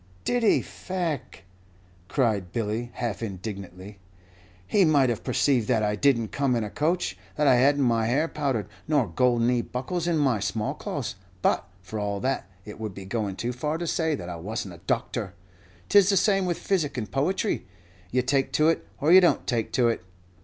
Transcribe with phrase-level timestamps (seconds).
[0.25, 1.43] "Did he, faix?"
[2.07, 3.99] cried Billy, half indignantly.
[4.65, 7.75] "He might have perceived that I did n't come in a coach; that I had
[7.77, 12.49] n't my hair powdered, nor gold knee buckles in my smallcloths; but, for all that,
[12.65, 15.35] it would be going too far to say that I was n't a doctor!
[15.87, 17.67] 'T is the same with physic and poetry
[18.11, 20.03] you take to it, or you don't take to it!